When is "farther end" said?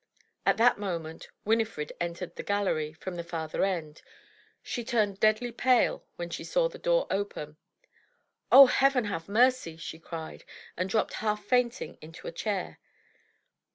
3.23-4.01